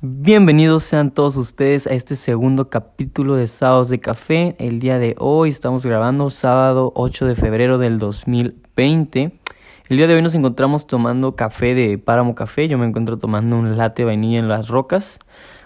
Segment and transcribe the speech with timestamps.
[0.00, 4.54] Bienvenidos sean todos ustedes a este segundo capítulo de Sábados de Café.
[4.60, 9.40] El día de hoy estamos grabando sábado 8 de febrero del 2020.
[9.88, 12.68] El día de hoy nos encontramos tomando café de Páramo Café.
[12.68, 15.18] Yo me encuentro tomando un latte vainilla en las rocas.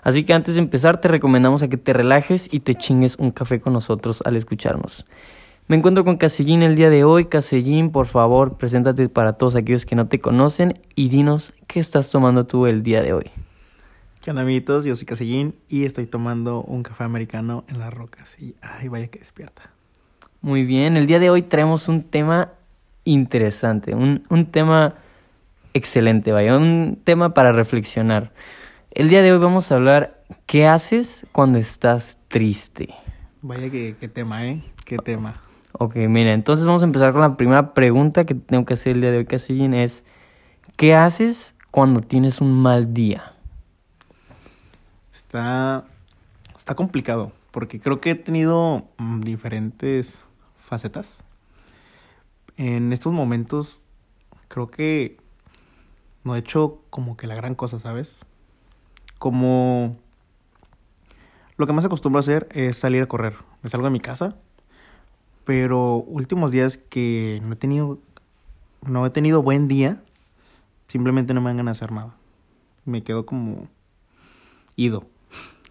[0.03, 3.33] Así que antes de empezar te recomendamos a que te relajes y te chingues un
[3.33, 5.05] café con nosotros al escucharnos.
[5.69, 7.27] Me encuentro con Casellín el día de hoy.
[7.27, 12.09] Casellín, por favor, preséntate para todos aquellos que no te conocen y dinos qué estás
[12.09, 13.31] tomando tú el día de hoy.
[14.23, 14.85] ¿Qué onda, amiguitos?
[14.85, 18.41] Yo soy Casellín y estoy tomando un café americano en las rocas.
[18.41, 19.73] Y ay, vaya que despierta.
[20.41, 22.53] Muy bien, el día de hoy traemos un tema
[23.03, 24.95] interesante, un, un tema
[25.75, 28.33] excelente, vaya, un tema para reflexionar.
[28.93, 32.95] El día de hoy vamos a hablar qué haces cuando estás triste.
[33.41, 34.63] Vaya que, qué tema, ¿eh?
[34.85, 35.35] Qué tema.
[35.73, 39.01] Ok, mira, entonces vamos a empezar con la primera pregunta que tengo que hacer el
[39.01, 40.05] día de hoy, Casillín, es
[40.77, 43.32] ¿qué haces cuando tienes un mal día?
[45.33, 45.87] Está,
[46.59, 50.19] está complicado porque creo que he tenido mm, diferentes
[50.59, 51.17] facetas.
[52.59, 53.81] En estos momentos
[54.49, 55.17] creo que
[56.23, 58.15] no he hecho como que la gran cosa, ¿sabes?
[59.19, 59.97] Como
[61.57, 63.35] lo que más acostumbro a hacer es salir a correr.
[63.63, 64.37] Me salgo de mi casa,
[65.47, 67.99] pero últimos días que no he tenido
[68.83, 70.03] no he tenido buen día,
[70.89, 72.15] simplemente no me dan ganas de hacer nada.
[72.85, 73.67] Me quedo como
[74.77, 75.07] ido.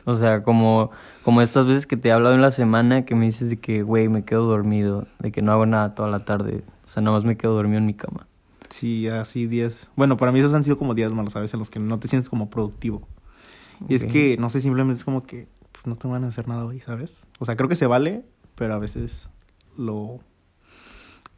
[0.06, 0.92] O sea, como,
[1.24, 3.84] como estas veces que te he hablado en la semana que me dices de que,
[3.84, 6.64] güey, me quedo dormido, de que no hago nada toda la tarde.
[6.86, 8.28] O sea, nada más me quedo dormido en mi cama.
[8.70, 9.88] Sí, así días.
[9.96, 11.54] Bueno, para mí esos han sido como días malos, ¿sabes?
[11.54, 13.08] En los que no te sientes como productivo.
[13.90, 16.48] Y es que, no sé, simplemente es como que pues, no tengo ganas de hacer
[16.48, 17.18] nada hoy, ¿sabes?
[17.40, 18.24] O sea, creo que se vale,
[18.56, 19.28] pero a veces
[19.78, 20.20] lo...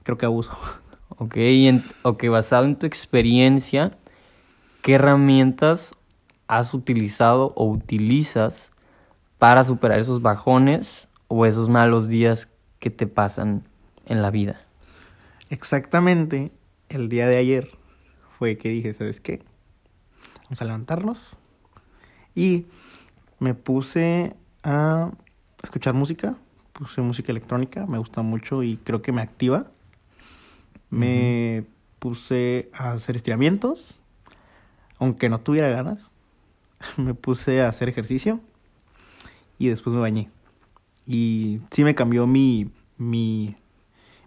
[0.03, 0.51] Creo que abuso.
[1.17, 3.97] Ok, y en- ok, basado en tu experiencia,
[4.81, 5.93] ¿qué herramientas
[6.47, 8.71] has utilizado o utilizas
[9.37, 13.63] para superar esos bajones o esos malos días que te pasan
[14.05, 14.61] en la vida?
[15.49, 16.51] Exactamente
[16.89, 17.71] el día de ayer
[18.37, 19.41] fue que dije, ¿sabes qué?
[20.45, 21.37] Vamos a levantarnos.
[22.35, 22.65] Y
[23.39, 25.11] me puse a
[25.61, 26.35] escuchar música.
[26.73, 29.67] Puse música electrónica, me gusta mucho y creo que me activa.
[30.89, 31.65] Me
[31.99, 33.95] puse a hacer estiramientos,
[34.99, 36.09] aunque no tuviera ganas.
[36.97, 38.39] Me puse a hacer ejercicio
[39.57, 40.29] y después me bañé.
[41.05, 43.55] Y sí me cambió mi, mi,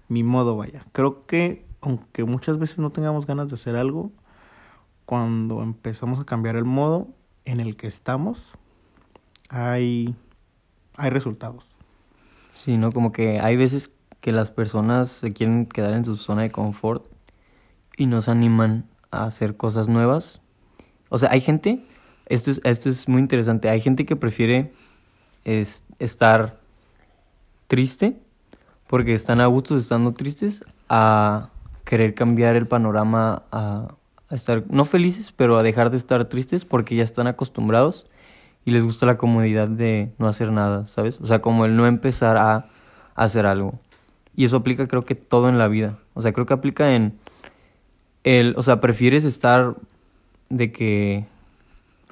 [0.08, 0.84] mi modo, vaya.
[0.92, 4.10] Creo que aunque muchas veces no tengamos ganas de hacer algo,
[5.04, 7.08] cuando empezamos a cambiar el modo
[7.44, 8.52] en el que estamos,
[9.48, 10.14] hay,
[10.96, 11.64] hay resultados.
[12.52, 12.90] Sí, ¿no?
[12.90, 17.06] Como que hay veces que las personas se quieren quedar en su zona de confort
[17.96, 20.42] y no se animan a hacer cosas nuevas.
[21.08, 21.84] O sea, hay gente,
[22.26, 24.72] esto es, esto es muy interesante, hay gente que prefiere
[25.44, 26.59] es- estar
[27.66, 28.16] triste
[28.87, 31.50] porque están a gusto estando tristes a
[31.84, 33.88] querer cambiar el panorama a
[34.31, 38.06] estar, no felices, pero a dejar de estar tristes porque ya están acostumbrados
[38.65, 41.20] y les gusta la comodidad de no hacer nada, ¿sabes?
[41.20, 42.66] O sea, como el no empezar a
[43.15, 43.78] hacer algo.
[44.34, 45.98] Y eso aplica creo que todo en la vida.
[46.15, 47.16] O sea, creo que aplica en
[48.25, 49.76] el, o sea, prefieres estar
[50.48, 51.26] de que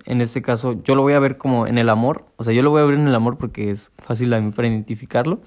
[0.06, 2.62] en este caso yo lo voy a ver como en el amor, o sea, yo
[2.62, 5.40] lo voy a ver en el amor porque es fácil a mí para identificarlo.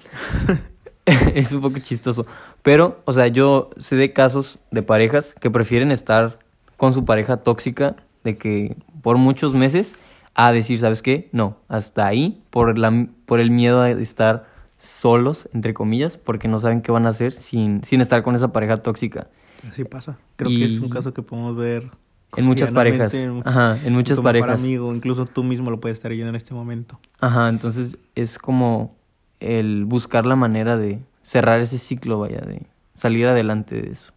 [1.34, 2.26] es un poco chistoso,
[2.62, 6.38] pero o sea, yo sé de casos de parejas que prefieren estar
[6.76, 9.94] con su pareja tóxica de que por muchos meses
[10.34, 11.28] a decir, ¿sabes qué?
[11.32, 14.46] No, hasta ahí por la por el miedo de estar
[14.76, 18.52] solos entre comillas, porque no saben qué van a hacer sin sin estar con esa
[18.52, 19.28] pareja tóxica.
[19.68, 20.18] Así pasa.
[20.36, 21.90] Creo que es un caso que podemos ver
[22.36, 23.06] En muchas parejas.
[23.12, 24.60] cotidianamente, Ajá, en muchas parejas.
[24.60, 27.00] amigo, incluso tú mismo lo puedes estar viendo en este momento.
[27.20, 28.94] Ajá, entonces es como
[29.40, 34.12] el buscar la manera de cerrar ese ciclo, vaya, de salir adelante de eso.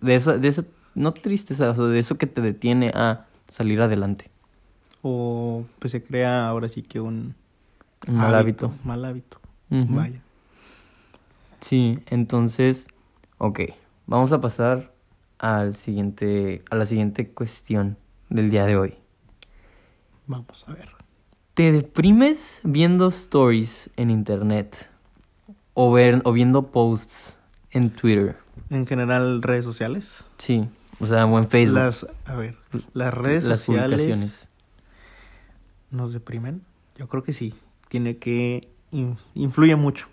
[0.00, 0.64] De esa, de esa,
[0.94, 4.30] no tristeza, o sea, de eso que te detiene a salir adelante.
[5.02, 7.34] O pues se crea ahora sí que un
[8.06, 8.72] Un mal hábito.
[8.84, 9.38] Mal hábito.
[9.68, 10.20] Vaya.
[11.60, 12.88] Sí, entonces,
[13.38, 13.60] ok,
[14.06, 14.91] vamos a pasar
[15.42, 17.98] al siguiente, a la siguiente cuestión
[18.30, 18.94] del día de hoy.
[20.26, 20.88] Vamos a ver.
[21.54, 24.88] ¿Te deprimes viendo stories en internet?
[25.74, 27.38] O, ver, o viendo posts
[27.72, 28.36] en Twitter.
[28.70, 30.24] En general, redes sociales.
[30.38, 30.66] Sí,
[31.00, 31.78] o sea, o en Facebook.
[31.78, 32.56] Las, a ver,
[32.94, 34.48] las redes las sociales publicaciones.
[35.90, 36.62] nos deprimen.
[36.96, 37.54] Yo creo que sí.
[37.88, 40.06] Tiene que in- influye mucho.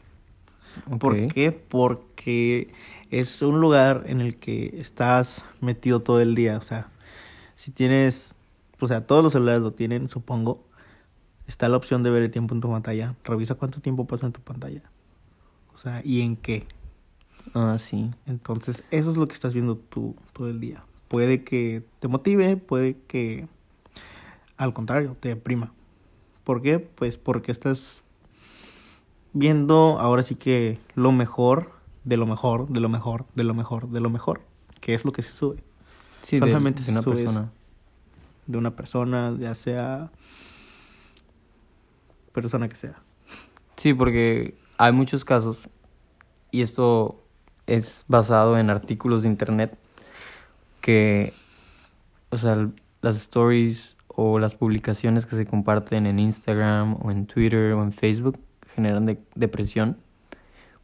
[1.00, 1.52] ¿Por qué?
[1.52, 2.72] Porque
[3.10, 6.58] es un lugar en el que estás metido todo el día.
[6.58, 6.90] O sea,
[7.56, 8.36] si tienes
[8.80, 10.64] o sea, todos los celulares lo tienen, supongo.
[11.48, 13.16] Está la opción de ver el tiempo en tu pantalla.
[13.24, 14.84] Revisa cuánto tiempo pasa en tu pantalla.
[15.74, 16.66] O sea, y en qué.
[17.54, 18.12] Ah, sí.
[18.26, 20.84] Entonces, eso es lo que estás viendo tú todo el día.
[21.08, 23.48] Puede que te motive, puede que
[24.58, 25.74] al contrario, te deprima.
[26.44, 26.80] ¿Por qué?
[26.80, 28.04] Pues porque estás
[29.34, 31.72] viendo ahora sí que lo mejor,
[32.04, 34.42] de lo mejor, de lo mejor, de lo mejor, de lo mejor,
[34.82, 35.64] que es lo que se sube.
[36.22, 37.26] Sí, Solamente de, se una sube eso.
[37.26, 37.52] persona.
[38.48, 40.12] De una persona, ya sea
[42.34, 42.96] persona que sea.
[43.76, 45.70] Sí, porque hay muchos casos,
[46.52, 47.24] y esto
[47.68, 49.78] es basado en artículos de internet,
[50.82, 51.34] que,
[52.30, 52.70] o sea,
[53.02, 57.94] las stories o las publicaciones que se comparten en Instagram o en Twitter o en
[57.94, 58.40] Facebook
[58.76, 59.98] generan de- depresión,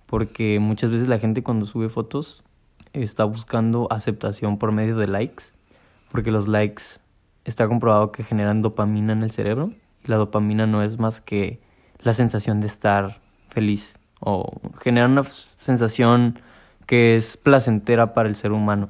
[0.06, 2.44] porque muchas veces la gente cuando sube fotos
[2.94, 5.46] está buscando aceptación por medio de likes,
[6.12, 6.84] porque los likes
[7.44, 9.72] está comprobado que generan dopamina en el cerebro,
[10.04, 11.60] y la dopamina no es más que
[12.02, 16.40] la sensación de estar feliz o generar una sensación
[16.86, 18.90] que es placentera para el ser humano.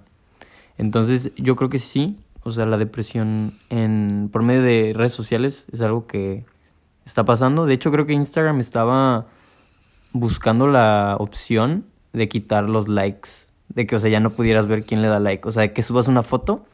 [0.78, 5.68] Entonces, yo creo que sí, o sea, la depresión en por medio de redes sociales
[5.72, 6.46] es algo que
[7.06, 7.66] está pasando.
[7.66, 9.26] De hecho, creo que Instagram estaba
[10.12, 13.30] buscando la opción de quitar los likes,
[13.70, 15.84] de que o sea, ya no pudieras ver quién le da like, o sea, que
[15.84, 16.66] subas una foto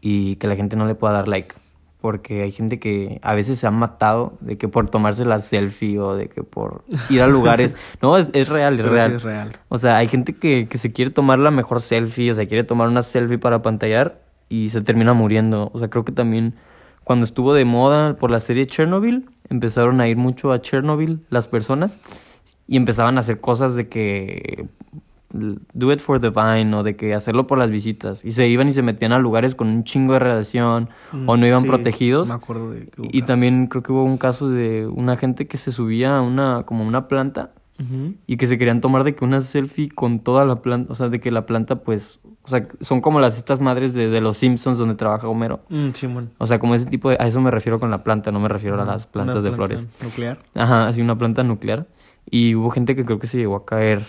[0.00, 1.54] y que la gente no le pueda dar like.
[1.98, 5.98] Porque hay gente que a veces se ha matado de que por tomarse la selfie
[5.98, 7.76] o de que por ir a lugares.
[8.02, 9.12] No, es, es real, es Pero sí real.
[9.12, 9.52] es real.
[9.68, 12.62] O sea, hay gente que, que se quiere tomar la mejor selfie, o sea, quiere
[12.62, 15.70] tomar una selfie para pantallar y se termina muriendo.
[15.72, 16.54] O sea, creo que también
[17.02, 21.48] cuando estuvo de moda por la serie Chernobyl, empezaron a ir mucho a Chernobyl las
[21.48, 21.98] personas
[22.68, 24.66] y empezaban a hacer cosas de que
[25.30, 28.24] do it for the vine o de que hacerlo por las visitas.
[28.24, 30.88] Y se iban y se metían a lugares con un chingo de radiación
[31.26, 32.28] o no iban Sí, protegidos.
[32.28, 35.46] Me acuerdo de que hubo y también creo que hubo un caso de una gente
[35.46, 37.50] que se subía a una como una planta
[38.26, 41.08] Y que se querían tomar de que una selfie con toda la planta, o sea,
[41.08, 44.38] de que la planta pues, o sea, son como las estas madres de, de los
[44.38, 45.60] Simpsons donde trabaja Homero.
[45.68, 46.30] Mm, Simón.
[46.38, 48.48] O sea, como ese tipo de, a eso me refiero con la planta, no me
[48.48, 49.88] refiero a las plantas de planta flores.
[50.02, 50.38] Nuclear.
[50.54, 51.86] Ajá, así una planta nuclear.
[52.30, 54.02] Y hubo gente que creo que se llegó a caer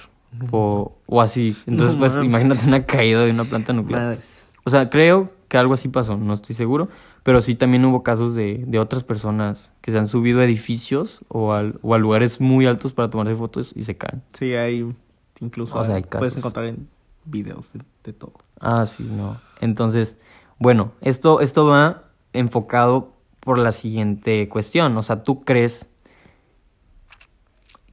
[0.52, 1.56] o, o así.
[1.66, 4.02] Entonces, No pues imagínate una caída de una planta nuclear.
[4.04, 4.20] Madre.
[4.64, 6.88] O sea, creo que algo así pasó, no estoy seguro,
[7.24, 11.24] pero sí también hubo casos de, de otras personas que se han subido a edificios
[11.30, 14.22] o, al- o a lugares muy altos para tomarse fotos y se caen.
[14.34, 14.94] Sí, hay
[15.40, 16.38] incluso O sea, hay puedes casos.
[16.40, 16.88] encontrar en
[17.26, 18.34] videos de, de todo.
[18.60, 19.40] Ah, sí, no.
[19.62, 20.18] Entonces,
[20.60, 22.04] bueno, esto, esto va
[22.34, 24.98] enfocado por la siguiente cuestión.
[24.98, 25.88] O sea, ¿tú crees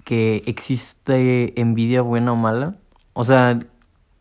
[0.04, 2.76] que existe envidia buena o mala?
[3.12, 3.58] O sea,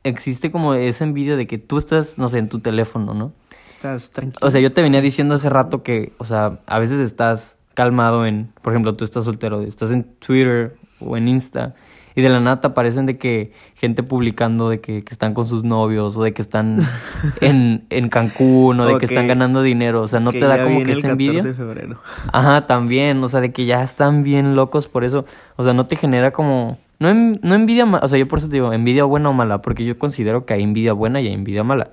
[0.04, 3.34] existe como esa envidia de que tú estás, no sé, en tu teléfono, ¿no?
[3.70, 4.46] Estás tranquilo.
[4.46, 8.26] O sea, yo te venía diciendo hace rato que, o sea, a veces estás calmado
[8.26, 11.74] en, por ejemplo, tú estás soltero, estás en Twitter o en Insta
[12.16, 15.48] y de la nada te aparecen de que gente publicando de que, que están con
[15.48, 16.78] sus novios o de que están
[17.42, 20.64] en, en Cancún o de que están ganando dinero, o sea, no Que te da
[20.64, 21.44] como que esa 14 envidia.
[21.44, 22.00] de febrero.
[22.32, 25.88] Ajá, también, o sea, de que ya están bien locos por eso, o sea, no
[25.88, 28.72] te genera como, no, en- no envidia, ma- o sea, yo por eso te digo,
[28.74, 31.92] envidia buena o mala, porque yo considero que hay envidia buena y hay envidia mala,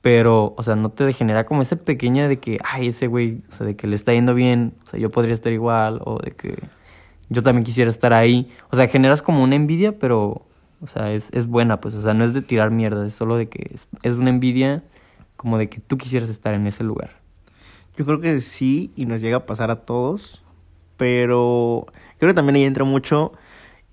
[0.00, 3.52] pero, o sea, no te genera como esa pequeña de que, ay, ese güey, o
[3.54, 6.32] sea, de que le está yendo bien, o sea, yo podría estar igual, o de
[6.32, 6.56] que
[7.28, 10.46] yo también quisiera estar ahí, o sea, generas como una envidia, pero,
[10.80, 13.36] o sea, es, es buena, pues, o sea, no es de tirar mierda, es solo
[13.36, 14.82] de que es, es una envidia
[15.36, 17.10] como de que tú quisieras estar en ese lugar.
[17.96, 20.42] Yo creo que sí, y nos llega a pasar a todos,
[20.96, 21.86] pero
[22.18, 23.32] creo que también ahí entra mucho,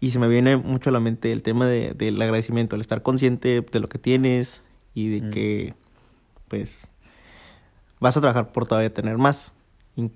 [0.05, 3.01] y se me viene mucho a la mente el tema de, del agradecimiento, el estar
[3.01, 4.61] consciente de lo que tienes
[4.93, 5.29] y de Mm.
[5.31, 5.73] que,
[6.47, 6.87] pues,
[7.99, 9.51] vas a trabajar por todavía tener más.
[9.95, 10.11] Y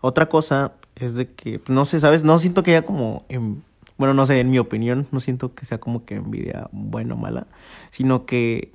[0.00, 2.22] otra cosa es de que, no sé, ¿sabes?
[2.22, 3.64] No siento que haya como, en-
[3.98, 7.16] bueno, no sé, en mi opinión, no siento que sea como que envidia buena o
[7.16, 7.48] mala,
[7.90, 8.70] sino que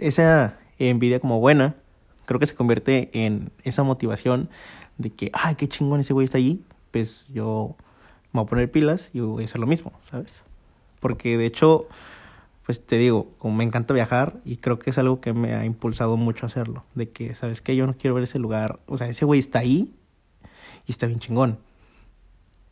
[0.00, 1.76] esa envidia como buena,
[2.24, 4.48] creo que se convierte en esa motivación
[4.98, 7.76] de que, ay, qué chingón ese güey está allí, pues yo
[8.34, 10.42] me voy a poner pilas y voy a hacer lo mismo, ¿sabes?
[10.98, 11.86] Porque de hecho,
[12.66, 15.64] pues te digo, como me encanta viajar y creo que es algo que me ha
[15.64, 17.76] impulsado mucho a hacerlo, de que, ¿sabes qué?
[17.76, 19.94] Yo no quiero ver ese lugar, o sea, ese güey está ahí
[20.84, 21.58] y está bien chingón.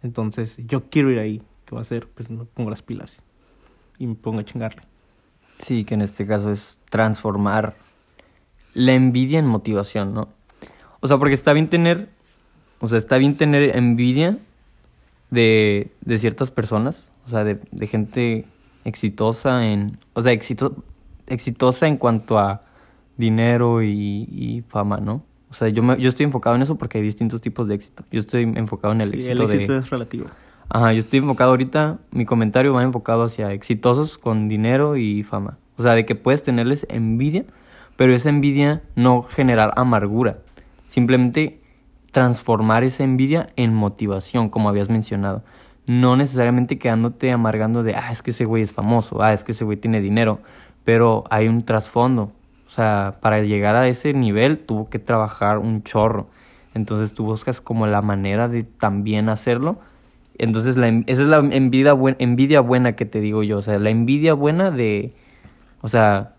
[0.03, 2.09] Entonces, yo quiero ir ahí, ¿qué va a hacer?
[2.09, 3.19] Pues me pongo las pilas
[3.99, 4.83] y me pongo a chingarle.
[5.59, 7.77] Sí, que en este caso es transformar
[8.75, 10.29] la envidia en motivación, ¿no?
[10.99, 12.09] O sea, porque está bien tener,
[12.81, 14.41] o sea, está bien tener envidia
[15.33, 18.45] de, de ciertas personas, o sea, de, de gente
[18.85, 20.85] exitosa en, o sea, exito-
[21.27, 22.63] exitosa en cuanto a
[23.17, 23.89] dinero y,
[24.31, 25.25] y fama, ¿no?
[25.51, 28.05] O sea, yo, me, yo estoy enfocado en eso porque hay distintos tipos de éxito.
[28.11, 29.79] Yo estoy enfocado en el Sí, éxito el éxito de...
[29.81, 30.27] es relativo.
[30.69, 35.59] Ajá, yo estoy enfocado ahorita, mi comentario va enfocado hacia exitosos con dinero y fama.
[35.77, 37.45] O sea, de que puedes tenerles envidia,
[37.97, 40.39] pero esa envidia no generar amargura.
[40.87, 41.61] Simplemente
[42.13, 45.43] transformar esa envidia en motivación, como habías mencionado.
[45.87, 49.53] No necesariamente quedándote amargando de, ah, es que ese güey es famoso, ah, es que
[49.53, 50.41] ese güey tiene dinero,
[50.85, 52.31] pero hay un trasfondo.
[52.67, 56.29] O sea, para llegar a ese nivel tuvo que trabajar un chorro.
[56.75, 59.81] Entonces tú buscas como la manera de también hacerlo.
[60.39, 63.59] Entonces la, esa es la envidia, envidia buena que te digo yo.
[63.59, 65.15] O sea, la envidia buena de...
[65.81, 66.35] O sea...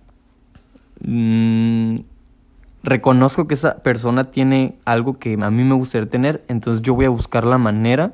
[1.02, 1.98] mm,
[2.84, 6.44] reconozco que esa persona tiene algo que a mí me gustaría tener.
[6.48, 8.14] Entonces yo voy a buscar la manera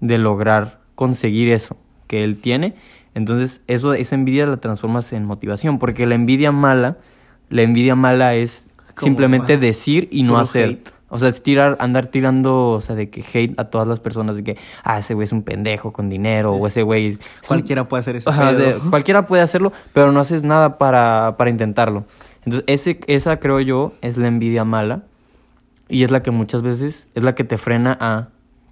[0.00, 2.74] de lograr conseguir eso que él tiene.
[3.14, 5.78] Entonces eso, esa envidia la transformas en motivación.
[5.78, 6.96] Porque la envidia mala...
[7.48, 10.68] La envidia mala es Como, simplemente decir y no hacer.
[10.68, 10.88] hate.
[11.08, 14.36] O sea, es tirar, andar tirando, o sea, de que hate a todas las personas,
[14.36, 17.14] de que, ah, ese güey es un pendejo con dinero, o ese güey es...
[17.18, 18.30] es un- Cualquiera puede hacer eso.
[18.30, 22.04] Ajá, o sea, cualquiera puede hacerlo, pero no haces nada para, para intentarlo.
[22.44, 25.04] Entonces, ese, esa creo yo es la envidia mala
[25.88, 28.28] y es la que muchas veces es la que te frena a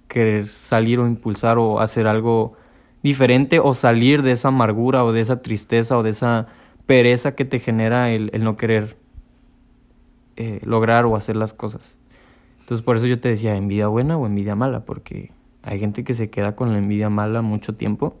[0.07, 2.53] querer salir o impulsar o hacer algo
[3.03, 6.47] diferente o salir de esa amargura o de esa tristeza o de esa
[6.85, 8.97] pereza que te genera el, el no querer
[10.35, 11.95] eh, lograr o hacer las cosas.
[12.61, 15.31] Entonces, por eso yo te decía, envidia buena o envidia mala, porque
[15.63, 18.15] hay gente que se queda con la envidia mala mucho tiempo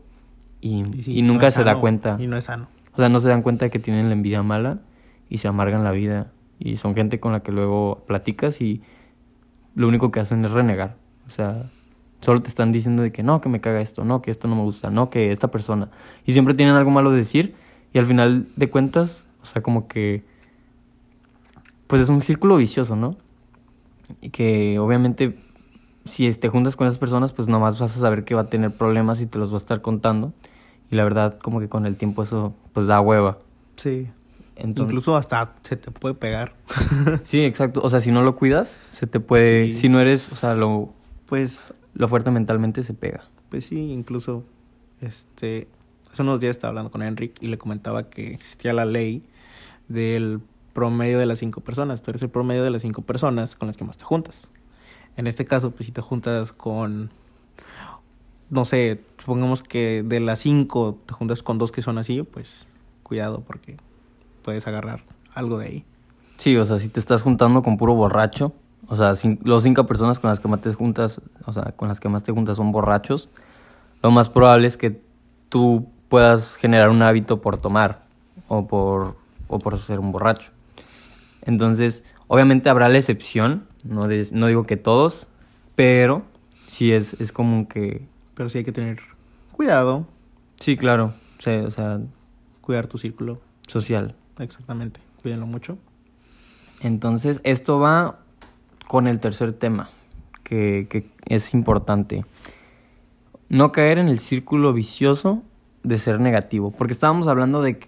[0.61, 2.17] y, Y sí, y no nunca se da cuenta.
[2.19, 2.67] Y no es sano.
[2.93, 4.79] O sea, no se dan cuenta de que tienen la envidia mala
[5.29, 6.31] y se amargan la vida.
[6.57, 8.81] Y son gente con la que luego platicas y
[9.75, 10.97] lo único que hacen es renegar.
[11.25, 11.69] O sea,
[12.21, 14.55] solo te están diciendo de que no, que me caga esto, no, que esto no
[14.55, 15.89] me gusta, no, que esta persona.
[16.25, 17.55] Y siempre tienen algo malo de decir
[17.93, 20.23] y al final de cuentas, o sea, como que...
[21.87, 23.15] Pues es un círculo vicioso, ¿no?
[24.21, 25.35] Y que obviamente
[26.05, 28.71] si te juntas con esas personas, pues nomás vas a saber que va a tener
[28.75, 30.33] problemas y te los va a estar contando.
[30.91, 33.37] Y la verdad, como que con el tiempo eso pues da hueva.
[33.75, 34.09] Sí.
[34.59, 36.53] Entonces, Incluso hasta se te puede pegar.
[37.23, 37.81] Sí, exacto.
[37.83, 39.71] O sea, si no lo cuidas, se te puede...
[39.71, 39.79] Sí.
[39.79, 40.93] Si no eres, o sea, lo,
[41.25, 43.23] Pues, lo fuerte mentalmente se pega.
[43.49, 44.43] pues sí, incluso,
[45.01, 45.67] este,
[46.11, 49.23] hace unos días estaba hablando con Enric y le comentaba que existía la ley
[49.87, 50.39] del
[50.73, 52.01] promedio de las cinco personas.
[52.01, 54.35] Tú eres el promedio de las cinco personas con las que más te juntas.
[55.17, 57.09] En este caso, pues si te juntas con,
[58.49, 62.65] no sé, supongamos que de las cinco te juntas con dos que son así, pues
[63.03, 63.77] cuidado porque
[64.49, 65.03] puedes agarrar
[65.35, 65.85] algo de ahí.
[66.37, 68.51] Sí, o sea, si te estás juntando con puro borracho,
[68.87, 71.87] o sea, cin- los cinco personas con las que más te juntas, o sea, con
[71.87, 73.29] las que más te juntas son borrachos,
[74.01, 75.03] lo más probable es que
[75.49, 78.05] tú puedas generar un hábito por tomar
[78.47, 79.15] o por,
[79.49, 80.49] o por ser un borracho.
[81.43, 85.27] Entonces, obviamente habrá la excepción, no, de- no digo que todos,
[85.75, 86.23] pero
[86.65, 88.07] sí es, es común que...
[88.33, 88.99] Pero sí hay que tener
[89.51, 90.07] cuidado,
[90.59, 91.99] Sí, claro, o sea,
[92.61, 93.39] cuidar tu círculo.
[93.67, 94.15] social.
[94.39, 95.77] Exactamente, cuídenlo mucho.
[96.81, 98.19] Entonces, esto va
[98.87, 99.89] con el tercer tema,
[100.43, 102.25] que, es importante.
[103.49, 105.43] No caer en el círculo vicioso
[105.83, 107.79] de ser negativo, porque estábamos hablando de,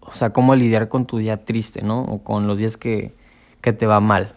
[0.00, 2.02] o sea, cómo lidiar con tu día triste, ¿no?
[2.02, 3.14] O con los días que,
[3.60, 4.34] que te va mal.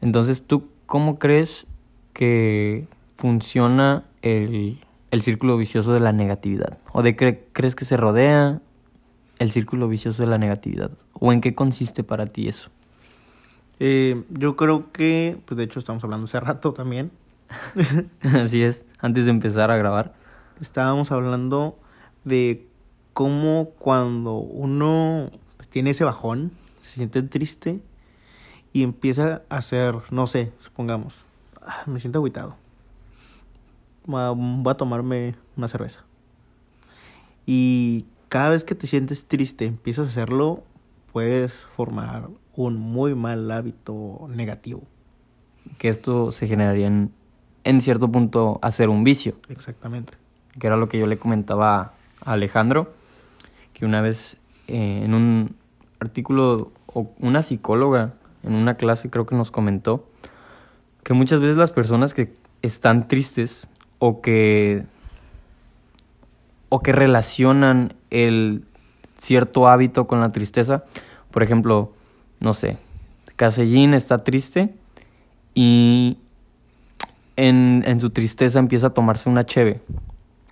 [0.00, 1.66] Entonces, ¿tú cómo crees
[2.12, 6.78] que funciona el, el círculo vicioso de la negatividad?
[6.92, 8.60] ¿O de qué crees que se rodea
[9.38, 10.90] el círculo vicioso de la negatividad?
[11.12, 12.70] ¿O en qué consiste para ti eso?
[13.78, 17.10] Eh, yo creo que, pues de hecho estamos hablando hace rato también.
[18.22, 20.14] Así es, antes de empezar a grabar.
[20.60, 21.78] Estábamos hablando
[22.24, 22.66] de
[23.12, 27.80] cómo cuando uno pues, tiene ese bajón, se siente triste
[28.72, 31.24] y empieza a hacer, no sé, supongamos,
[31.62, 32.56] "Ah, me siento agüitado.
[34.12, 36.00] Va- Voy a tomarme una cerveza.
[37.46, 40.62] Y cada vez que te sientes triste, empiezas a hacerlo,
[41.12, 44.82] puedes formar un muy mal hábito negativo.
[45.78, 47.12] Que esto se generaría en,
[47.64, 49.36] en cierto punto hacer un vicio.
[49.48, 50.14] Exactamente.
[50.58, 52.92] Que era lo que yo le comentaba a Alejandro.
[53.72, 55.56] Que una vez eh, en un
[56.00, 60.06] artículo, o una psicóloga en una clase creo que nos comentó
[61.02, 63.68] que muchas veces las personas que están tristes
[63.98, 64.84] o que
[66.68, 68.64] o que relacionan el
[69.18, 70.84] cierto hábito con la tristeza,
[71.30, 71.92] por ejemplo,
[72.40, 72.78] no sé,
[73.36, 74.74] Casellín está triste
[75.54, 76.18] y
[77.36, 79.80] en, en su tristeza empieza a tomarse una cheve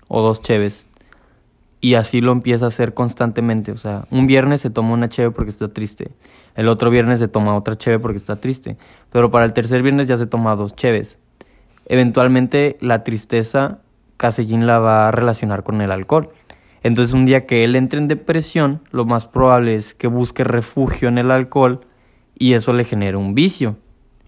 [0.08, 0.86] o dos cheves
[1.80, 3.72] Y así lo empieza a hacer constantemente.
[3.72, 6.12] O sea, un viernes se toma una cheve porque está triste.
[6.54, 8.76] El otro viernes se toma otra cheve porque está triste.
[9.10, 11.18] Pero para el tercer viernes ya se toma dos cheves.
[11.86, 13.80] Eventualmente la tristeza
[14.16, 16.30] Casellín la va a relacionar con el alcohol.
[16.82, 21.08] Entonces un día que él entre en depresión, lo más probable es que busque refugio
[21.08, 21.86] en el alcohol
[22.38, 23.76] y eso le genere un vicio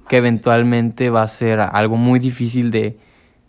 [0.09, 2.99] que eventualmente va a ser algo muy difícil de,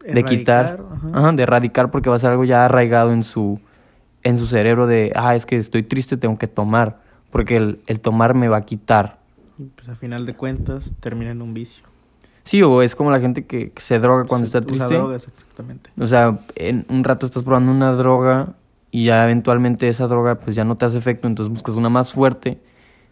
[0.04, 0.80] de quitar,
[1.14, 1.32] ajá.
[1.32, 3.60] de erradicar porque va a ser algo ya arraigado en su,
[4.24, 7.00] en su cerebro de, ah, es que estoy triste, tengo que tomar,
[7.32, 9.20] porque el, el tomar me va a quitar.
[9.76, 11.86] Pues a final de cuentas termina en un vicio.
[12.48, 14.94] Sí, o es como la gente que, que se droga cuando está triste.
[14.94, 15.90] drogas, exactamente.
[16.00, 18.54] O sea, en un rato estás probando una droga
[18.90, 22.14] y ya eventualmente esa droga pues ya no te hace efecto, entonces buscas una más
[22.14, 22.58] fuerte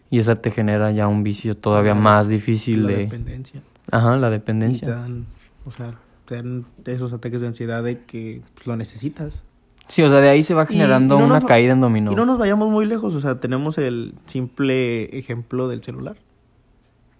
[0.08, 2.96] y esa te genera ya un vicio todavía más difícil la de...
[2.96, 3.60] dependencia.
[3.90, 4.88] Ajá, la Y te dependencia.
[4.88, 5.26] dan,
[5.66, 9.42] o sea, te dan esos ataques de ansiedad de que pues, lo necesitas.
[9.88, 12.10] Sí, o sea, de ahí se va generando y no una nos caída en dominó.
[12.10, 16.16] Y no nos vayamos muy lejos, o sea, tenemos el simple ejemplo del celular.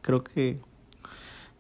[0.00, 0.58] Creo que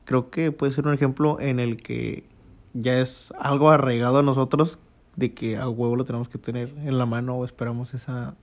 [0.06, 2.24] creo que puede ser un ejemplo en el que
[2.72, 4.78] ya es algo arraigado a nosotros
[5.16, 8.34] de que a huevo lo tenemos que tener en la mano o esperamos esa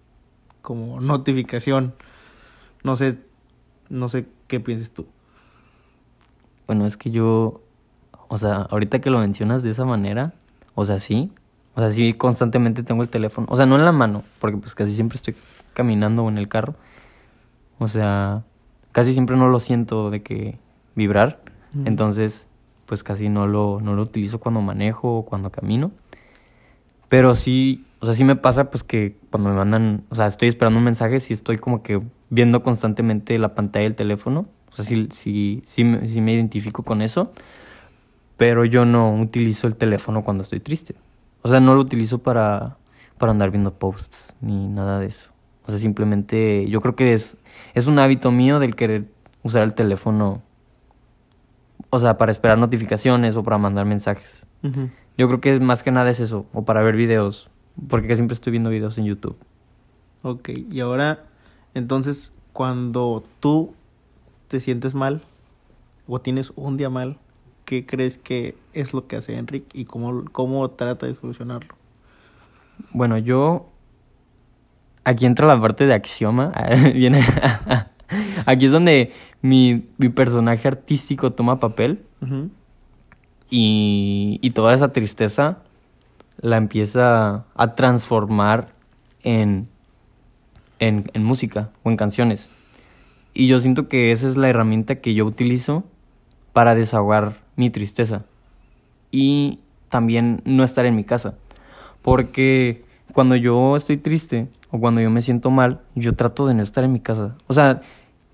[0.61, 1.95] como notificación.
[2.83, 3.19] No sé,
[3.89, 5.07] no sé qué pienses tú.
[6.67, 7.61] Bueno, es que yo,
[8.27, 10.33] o sea, ahorita que lo mencionas de esa manera,
[10.75, 11.31] o sea, sí,
[11.75, 14.75] o sea, sí constantemente tengo el teléfono, o sea, no en la mano, porque pues
[14.75, 15.35] casi siempre estoy
[15.73, 16.75] caminando o en el carro,
[17.79, 18.43] o sea,
[18.91, 20.57] casi siempre no lo siento de que
[20.95, 21.41] vibrar,
[21.85, 22.49] Entonces,
[22.85, 25.91] pues casi no lo, no lo utilizo cuando manejo o cuando camino,
[27.13, 30.47] pero sí, o sea, sí me pasa pues que cuando me mandan, o sea, estoy
[30.49, 32.01] esperando un mensaje, sí estoy como que
[32.31, 34.47] viendo constantemente la pantalla del teléfono.
[34.71, 37.31] O sea, sí, sí, sí, me, sí me identifico con eso.
[38.35, 40.95] Pero yo no utilizo el teléfono cuando estoy triste.
[41.43, 42.77] O sea, no lo utilizo para,
[43.19, 45.31] para andar viendo posts ni nada de eso.
[45.67, 47.37] O sea, simplemente yo creo que es,
[47.75, 49.05] es un hábito mío del querer
[49.43, 50.41] usar el teléfono.
[51.89, 54.47] O sea, para esperar notificaciones o para mandar mensajes.
[55.17, 56.45] Yo creo que más que nada es eso.
[56.53, 57.49] O para ver videos.
[57.87, 59.37] Porque siempre estoy viendo videos en YouTube.
[60.21, 61.25] Ok, y ahora,
[61.73, 63.73] entonces, cuando tú
[64.47, 65.21] te sientes mal
[66.07, 67.17] o tienes un día mal,
[67.65, 71.75] ¿qué crees que es lo que hace Enric y cómo, cómo trata de solucionarlo?
[72.91, 73.69] Bueno, yo.
[75.03, 76.53] Aquí entra la parte de axioma.
[76.93, 77.21] Viene.
[78.45, 82.03] Aquí es donde mi, mi personaje artístico toma papel
[83.49, 85.59] y, y toda esa tristeza
[86.39, 88.73] la empieza a transformar
[89.23, 89.67] en,
[90.79, 92.49] en, en música o en canciones.
[93.33, 95.83] Y yo siento que esa es la herramienta que yo utilizo
[96.53, 98.25] para desahogar mi tristeza.
[99.11, 101.35] Y también no estar en mi casa.
[102.01, 106.63] Porque cuando yo estoy triste o cuando yo me siento mal, yo trato de no
[106.63, 107.35] estar en mi casa.
[107.47, 107.81] O sea,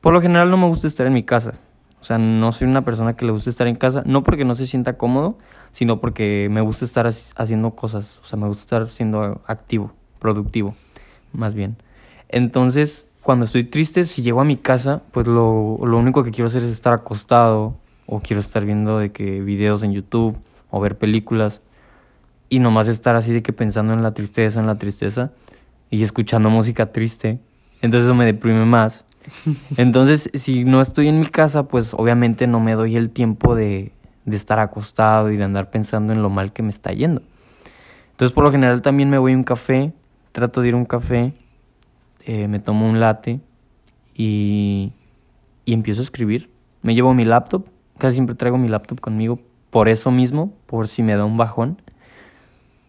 [0.01, 1.53] por lo general no me gusta estar en mi casa.
[2.01, 4.55] O sea, no soy una persona que le guste estar en casa, no porque no
[4.55, 5.37] se sienta cómodo,
[5.71, 8.19] sino porque me gusta estar haci- haciendo cosas.
[8.23, 10.75] O sea, me gusta estar siendo activo, productivo,
[11.33, 11.75] más bien.
[12.29, 16.47] Entonces, cuando estoy triste, si llego a mi casa, pues lo, lo único que quiero
[16.47, 20.37] hacer es estar acostado o quiero estar viendo de que videos en YouTube
[20.71, 21.61] o ver películas
[22.47, 25.31] y nomás estar así de que pensando en la tristeza, en la tristeza
[25.89, 27.39] y escuchando música triste.
[27.81, 29.05] Entonces eso me deprime más.
[29.77, 33.91] Entonces, si no estoy en mi casa, pues obviamente no me doy el tiempo de,
[34.25, 37.21] estar acostado y de andar pensando en lo mal que me está yendo.
[38.11, 39.93] Entonces, por lo general también me voy a un café,
[40.31, 41.33] trato de ir a un café,
[42.25, 43.39] eh, me tomo un latte
[44.13, 44.93] y,
[45.65, 46.49] y empiezo a escribir.
[46.81, 49.39] Me llevo mi laptop, casi siempre traigo mi laptop conmigo
[49.69, 51.81] por eso mismo, por si me da un bajón.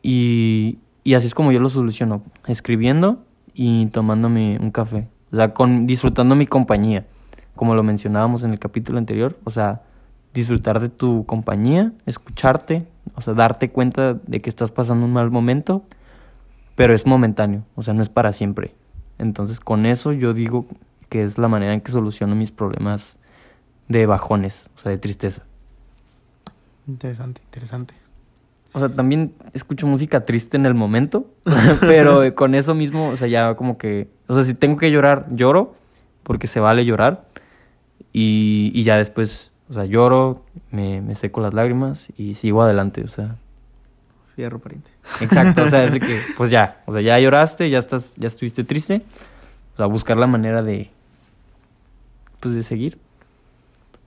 [0.02, 3.24] Y, y así es como yo lo soluciono, escribiendo
[3.54, 5.08] y tomándome un café.
[5.32, 7.06] O sea, con, disfrutando mi compañía,
[7.54, 9.38] como lo mencionábamos en el capítulo anterior.
[9.44, 9.82] O sea,
[10.34, 15.30] disfrutar de tu compañía, escucharte, o sea, darte cuenta de que estás pasando un mal
[15.30, 15.84] momento,
[16.76, 18.74] pero es momentáneo, o sea, no es para siempre.
[19.18, 20.66] Entonces, con eso yo digo
[21.08, 23.18] que es la manera en que soluciono mis problemas
[23.88, 25.42] de bajones, o sea, de tristeza.
[26.86, 27.94] Interesante, interesante.
[28.72, 31.26] O sea, también escucho música triste en el momento,
[31.80, 35.26] pero con eso mismo, o sea, ya como que, o sea, si tengo que llorar,
[35.32, 35.74] lloro,
[36.22, 37.26] porque se vale llorar,
[38.12, 43.02] y, y ya después, o sea, lloro, me, me seco las lágrimas y sigo adelante,
[43.02, 43.38] o sea,
[44.36, 44.88] Fierro pariente.
[45.20, 48.62] exacto, o sea, es que, pues ya, o sea, ya lloraste, ya estás, ya estuviste
[48.62, 49.02] triste,
[49.74, 50.90] o sea, buscar la manera de,
[52.38, 52.98] pues de seguir.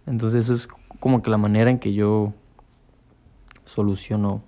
[0.07, 0.69] Entonces eso es
[1.01, 2.33] como que la manera en que yo
[3.65, 4.41] soluciono,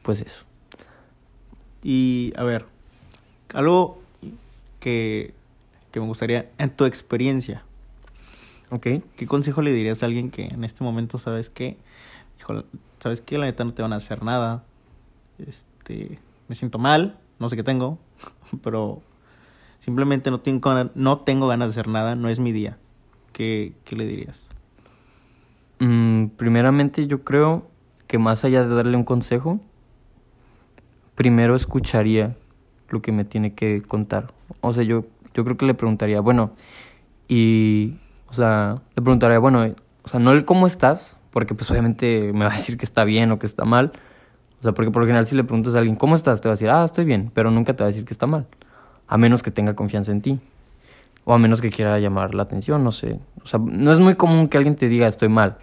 [0.00, 0.44] pues eso.
[1.82, 2.64] Y a ver,
[3.52, 4.01] algo
[4.82, 5.32] que,
[5.92, 7.64] que me gustaría, en tu experiencia,
[8.70, 8.86] Ok.
[9.16, 11.76] ¿qué consejo le dirías a alguien que en este momento sabes que,
[13.00, 14.64] sabes que la neta no te van a hacer nada?
[15.38, 16.18] Este,
[16.48, 17.98] me siento mal, no sé qué tengo,
[18.62, 19.02] pero
[19.78, 22.78] simplemente no tengo, no tengo ganas de hacer nada, no es mi día.
[23.32, 24.40] ¿Qué, qué le dirías?
[25.78, 27.68] Mm, primeramente yo creo
[28.06, 29.60] que más allá de darle un consejo,
[31.14, 32.36] primero escucharía
[32.92, 34.32] lo que me tiene que contar.
[34.60, 36.52] O sea, yo, yo creo que le preguntaría, bueno,
[37.28, 37.94] y,
[38.28, 39.74] o sea, le preguntaría, bueno,
[40.04, 43.04] o sea, no el cómo estás, porque pues obviamente me va a decir que está
[43.04, 43.92] bien o que está mal.
[44.60, 46.40] O sea, porque por lo general si le preguntas a alguien, ¿cómo estás?
[46.40, 48.26] Te va a decir, ah, estoy bien, pero nunca te va a decir que está
[48.26, 48.46] mal.
[49.08, 50.38] A menos que tenga confianza en ti.
[51.24, 53.18] O a menos que quiera llamar la atención, no sé.
[53.42, 55.56] O sea, no es muy común que alguien te diga estoy mal.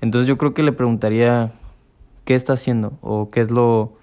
[0.00, 1.52] Entonces yo creo que le preguntaría
[2.24, 3.99] qué está haciendo o qué es lo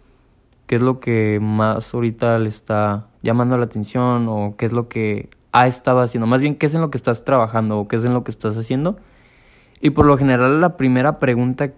[0.67, 4.87] qué es lo que más ahorita le está llamando la atención o qué es lo
[4.89, 6.27] que ha estado haciendo.
[6.27, 8.31] Más bien qué es en lo que estás trabajando o qué es en lo que
[8.31, 8.97] estás haciendo.
[9.81, 11.71] Y por lo general la primera pregunta,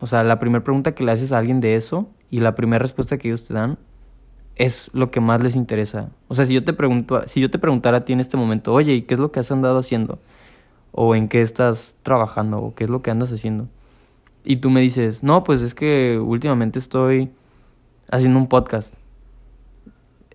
[0.00, 2.82] o sea, la primera pregunta que le haces a alguien de eso y la primera
[2.82, 3.78] respuesta que ellos te dan
[4.56, 6.10] es lo que más les interesa.
[6.28, 8.72] O sea, si yo te pregunto, si yo te preguntara a ti en este momento,
[8.72, 10.18] oye, ¿y qué es lo que has andado haciendo?
[10.90, 13.68] O en qué estás trabajando, o qué es lo que andas haciendo.
[14.44, 17.30] Y tú me dices, no, pues es que últimamente estoy
[18.12, 18.94] haciendo un podcast.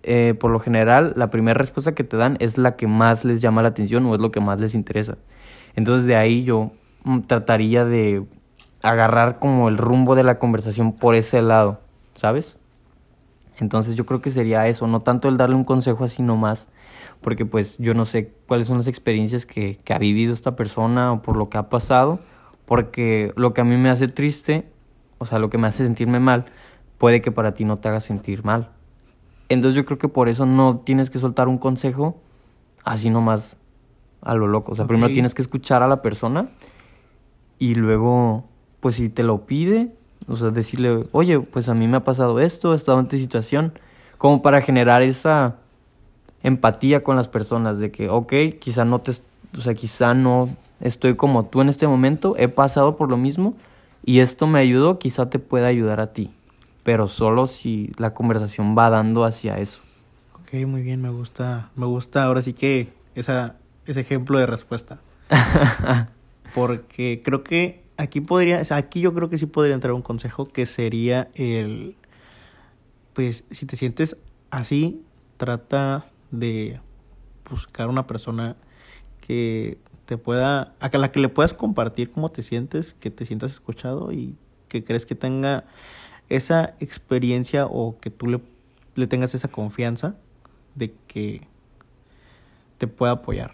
[0.02, 3.40] Eh, por lo general, la primera respuesta que te dan es la que más les
[3.40, 5.16] llama la atención o es lo que más les interesa.
[5.74, 6.72] Entonces de ahí yo
[7.04, 8.26] mm, trataría de
[8.82, 11.80] agarrar como el rumbo de la conversación por ese lado,
[12.14, 12.58] ¿sabes?
[13.58, 16.68] Entonces yo creo que sería eso, no tanto el darle un consejo así nomás,
[17.20, 21.12] porque pues yo no sé cuáles son las experiencias que, que ha vivido esta persona
[21.12, 22.20] o por lo que ha pasado,
[22.66, 24.68] porque lo que a mí me hace triste,
[25.18, 26.46] o sea, lo que me hace sentirme mal,
[26.98, 28.70] puede que para ti no te haga sentir mal.
[29.48, 32.20] Entonces yo creo que por eso no tienes que soltar un consejo
[32.84, 33.56] así nomás
[34.20, 34.72] a lo loco.
[34.72, 36.50] O sea, primero tienes que escuchar a la persona
[37.58, 38.44] y luego,
[38.80, 39.92] pues si te lo pide,
[40.26, 43.16] o sea, decirle, oye, pues a mí me ha pasado esto, he estado en tu
[43.16, 43.72] situación,
[44.18, 45.56] como para generar esa
[46.42, 49.12] empatía con las personas de que, ok, quizá no te,
[49.56, 50.48] o sea, quizá no
[50.80, 53.54] estoy como tú en este momento, he pasado por lo mismo
[54.04, 56.30] y esto me ayudó, quizá te pueda ayudar a ti,
[56.88, 59.82] pero solo si la conversación va dando hacia eso.
[60.40, 64.98] Ok, muy bien, me gusta, me gusta ahora sí que esa, ese ejemplo de respuesta.
[66.54, 70.00] Porque creo que aquí podría, o sea, aquí yo creo que sí podría entrar un
[70.00, 71.94] consejo que sería el,
[73.12, 74.16] pues si te sientes
[74.50, 75.02] así,
[75.36, 76.80] trata de
[77.50, 78.56] buscar una persona
[79.26, 83.52] que te pueda, a la que le puedas compartir cómo te sientes, que te sientas
[83.52, 84.36] escuchado y
[84.68, 85.64] que crees que tenga
[86.28, 88.40] esa experiencia o que tú le,
[88.94, 90.16] le tengas esa confianza
[90.74, 91.42] de que
[92.78, 93.52] te pueda apoyar.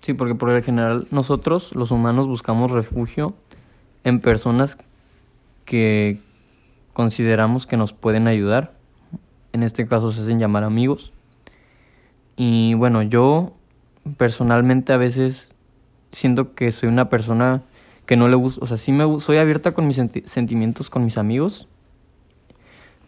[0.00, 3.34] Sí, porque por el general nosotros, los humanos, buscamos refugio
[4.04, 4.78] en personas
[5.64, 6.20] que
[6.92, 8.72] consideramos que nos pueden ayudar.
[9.52, 11.12] En este caso se hacen llamar amigos.
[12.36, 13.54] Y bueno, yo
[14.16, 15.54] personalmente a veces
[16.12, 17.62] siento que soy una persona
[18.06, 21.04] que no le gusta, o sea, sí me soy abierta con mis senti- sentimientos con
[21.04, 21.68] mis amigos,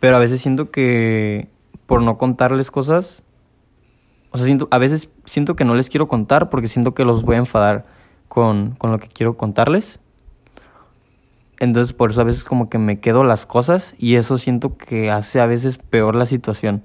[0.01, 1.49] pero a veces siento que
[1.87, 3.23] por no contarles cosas,
[4.31, 7.23] o sea, siento, a veces siento que no les quiero contar porque siento que los
[7.23, 7.87] voy a enfadar
[8.29, 10.01] con, con lo que quiero contarles.
[11.61, 15.11] Entonces por eso a veces como que me quedo las cosas y eso siento que
[15.11, 16.83] hace a veces peor la situación.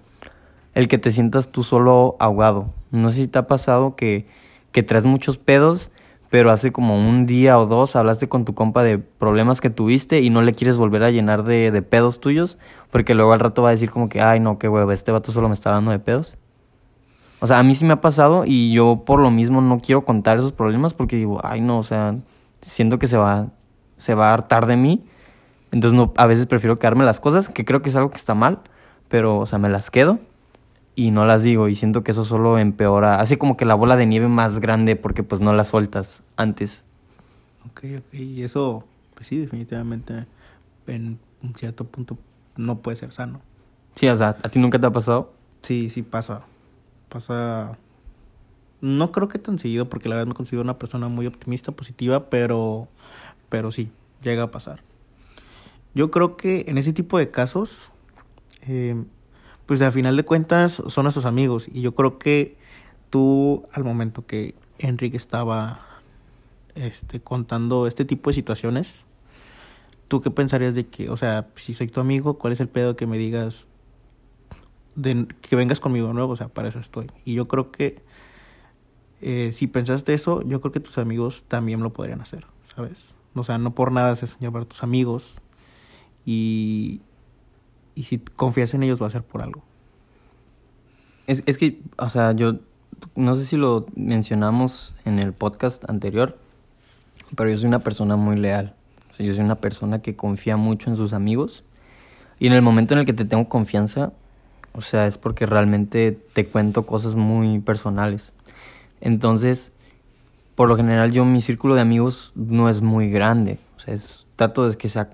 [0.73, 2.73] El que te sientas tú solo ahogado.
[2.89, 4.25] No sé si te ha pasado que,
[4.71, 5.91] que traes muchos pedos,
[6.33, 10.21] pero hace como un día o dos hablaste con tu compa de problemas que tuviste
[10.21, 12.57] y no le quieres volver a llenar de, de pedos tuyos,
[12.89, 15.31] porque luego al rato va a decir como que, ay no, qué hueva, este vato
[15.31, 16.39] solo me está dando de pedos.
[17.39, 20.05] O sea, a mí sí me ha pasado y yo por lo mismo no quiero
[20.05, 22.15] contar esos problemas porque digo, ay no, o sea,
[22.61, 23.49] siento que se va,
[23.97, 25.05] se va a hartar de mí.
[25.71, 28.33] Entonces no, a veces prefiero quedarme las cosas, que creo que es algo que está
[28.33, 28.61] mal,
[29.07, 30.17] pero, o sea, me las quedo
[30.95, 33.95] y no las digo y siento que eso solo empeora, hace como que la bola
[33.95, 36.83] de nieve más grande porque pues no la sueltas antes.
[37.71, 38.13] Ok, ok.
[38.13, 38.83] Y eso,
[39.15, 40.25] pues sí, definitivamente
[40.87, 42.17] en un cierto punto
[42.55, 43.41] no puede ser sano.
[43.95, 45.33] Sí, o sea, ¿a ti nunca te ha pasado?
[45.61, 46.41] Sí, sí pasa.
[47.09, 47.77] Pasa.
[48.81, 52.29] No creo que tan seguido, porque la verdad me considero una persona muy optimista, positiva,
[52.29, 52.87] pero.
[53.49, 54.81] Pero sí, llega a pasar.
[55.93, 57.91] Yo creo que en ese tipo de casos,
[58.61, 58.95] eh,
[59.65, 61.67] pues a final de cuentas son nuestros amigos.
[61.71, 62.57] Y yo creo que
[63.09, 65.81] tú, al momento que Enrique estaba
[66.75, 69.05] este, contando este tipo de situaciones,
[70.07, 72.95] ¿tú qué pensarías de que, o sea, si soy tu amigo, cuál es el pedo
[72.95, 73.67] que me digas,
[74.95, 77.09] de que vengas conmigo de nuevo, o sea, para eso estoy.
[77.25, 78.01] Y yo creo que
[79.21, 82.45] eh, si pensaste eso, yo creo que tus amigos también lo podrían hacer,
[82.75, 82.97] ¿sabes?
[83.35, 85.35] O sea, no por nada se hacen llamar tus amigos
[86.25, 87.01] y,
[87.95, 89.63] y si confías en ellos va a ser por algo.
[91.27, 92.59] Es, es que, o sea, yo
[93.15, 96.37] no sé si lo mencionamos en el podcast anterior,
[97.35, 98.75] pero yo soy una persona muy leal.
[99.11, 101.63] O sea, yo soy una persona que confía mucho en sus amigos.
[102.39, 104.11] Y en el momento en el que te tengo confianza,
[104.73, 108.33] o sea, es porque realmente te cuento cosas muy personales.
[109.01, 109.71] Entonces,
[110.55, 113.59] por lo general yo mi círculo de amigos no es muy grande.
[113.77, 115.11] O sea, es, trato de que sea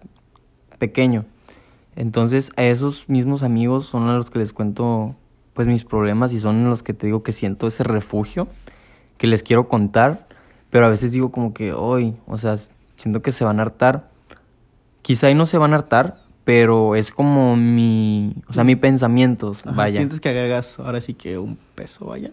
[0.77, 1.25] pequeño.
[1.99, 5.17] Entonces, a esos mismos amigos son a los que les cuento
[5.51, 8.47] pues mis problemas y son los que te digo que siento ese refugio
[9.17, 10.25] que les quiero contar,
[10.69, 12.55] pero a veces digo como que hoy, o sea,
[12.95, 14.09] siento que se van a hartar.
[15.01, 19.63] Quizá y no se van a hartar, pero es como mi, o sea, mi pensamientos,
[19.65, 19.97] vaya.
[19.97, 22.31] ¿Sientes que hagas ahora sí que un peso, vaya?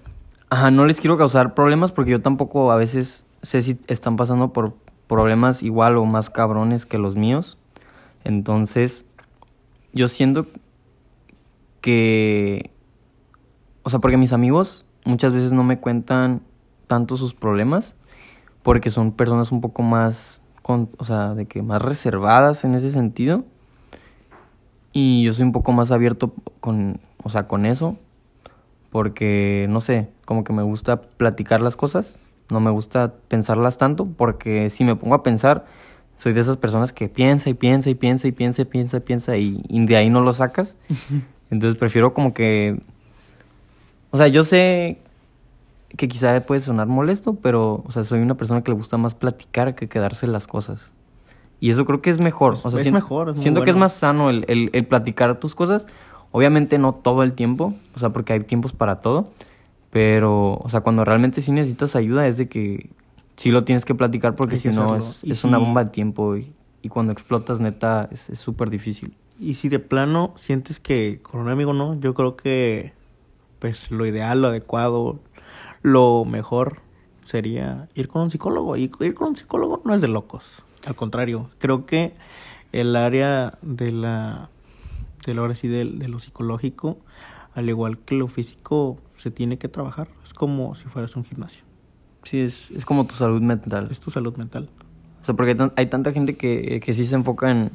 [0.48, 4.52] Ajá, no les quiero causar problemas porque yo tampoco a veces sé si están pasando
[4.52, 4.74] por
[5.08, 7.58] problemas igual o más cabrones que los míos.
[8.22, 9.06] Entonces,
[9.96, 10.46] yo siento
[11.80, 12.70] que
[13.86, 16.42] o sea, porque mis amigos muchas veces no me cuentan
[16.88, 17.94] tanto sus problemas
[18.64, 22.90] porque son personas un poco más, con, o sea, de que más reservadas en ese
[22.90, 23.44] sentido.
[24.92, 27.96] Y yo soy un poco más abierto con, o sea, con eso.
[28.90, 32.18] Porque, no sé, como que me gusta platicar las cosas.
[32.50, 35.64] No me gusta pensarlas tanto porque si me pongo a pensar,
[36.16, 39.00] soy de esas personas que piensa y piensa y piensa y piensa y piensa y
[39.00, 40.76] piensa y, y de ahí no lo sacas.
[41.50, 42.80] Entonces prefiero como que
[44.16, 44.98] o sea, yo sé
[45.94, 49.14] que quizá puede sonar molesto, pero, o sea, soy una persona que le gusta más
[49.14, 50.94] platicar que quedarse las cosas.
[51.60, 52.54] Y eso creo que es mejor.
[52.62, 53.30] o sea, es mejor.
[53.30, 55.86] Es siento que es más sano el, el, el, platicar tus cosas.
[56.32, 59.28] Obviamente no todo el tiempo, o sea, porque hay tiempos para todo.
[59.90, 62.88] Pero, o sea, cuando realmente sí necesitas ayuda es de que
[63.36, 66.52] sí lo tienes que platicar porque si no es, es una bomba de tiempo y,
[66.82, 69.16] y cuando explotas neta es súper difícil.
[69.38, 72.94] Y si de plano sientes que con un amigo no, yo creo que
[73.58, 75.20] pues lo ideal, lo adecuado,
[75.82, 76.80] lo mejor
[77.24, 78.76] sería ir con un psicólogo.
[78.76, 80.62] Y ir con un psicólogo no es de locos.
[80.86, 82.14] Al contrario, creo que
[82.72, 84.48] el área de la,
[85.26, 86.98] de lo, sí, de, de lo psicológico,
[87.54, 90.08] al igual que lo físico, se tiene que trabajar.
[90.24, 91.65] Es como si fueras un gimnasio.
[92.26, 93.88] Sí, es, es como tu salud mental.
[93.90, 94.68] Es tu salud mental.
[95.22, 97.70] O sea, porque hay, hay tanta gente que, que sí se enfoca en,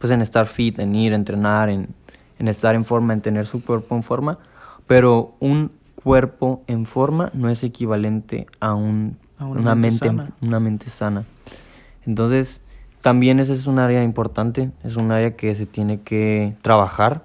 [0.00, 1.88] pues en estar fit, en ir, entrenar, en,
[2.38, 4.38] en estar en forma, en tener su cuerpo en forma
[4.86, 10.32] pero un cuerpo en forma no es equivalente a, un, A una una, mente mente,
[10.40, 11.24] una mente sana.
[12.04, 12.62] Entonces,
[13.00, 17.24] también ese es un área importante, es un área que se tiene que trabajar.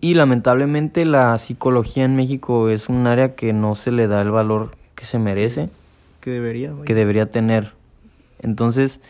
[0.00, 4.30] Y lamentablemente la psicología en México es un área que no se le da el
[4.30, 5.70] valor que se merece,
[6.20, 6.84] Que debería, vaya.
[6.84, 7.72] que debería tener.
[8.42, 9.00] Entonces,